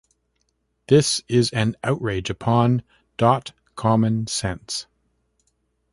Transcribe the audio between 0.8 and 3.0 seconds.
This is an outrage upon..